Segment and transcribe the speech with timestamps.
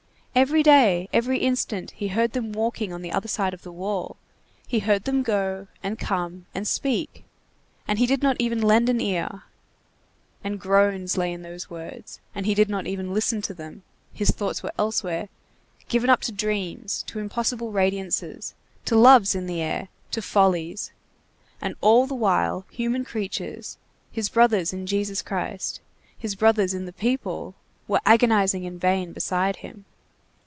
[0.33, 4.15] Every day, every instant, he heard them walking on the other side of the wall,
[4.65, 7.25] he heard them go, and come, and speak,
[7.85, 9.43] and he did not even lend an ear!
[10.41, 13.83] And groans lay in those words, and he did not even listen to them,
[14.13, 15.27] his thoughts were elsewhere,
[15.89, 18.53] given up to dreams, to impossible radiances,
[18.85, 20.93] to loves in the air, to follies;
[21.61, 23.77] and all the while, human creatures,
[24.09, 25.81] his brothers in Jesus Christ,
[26.17, 27.53] his brothers in the people,
[27.85, 29.83] were agonizing in vain beside him!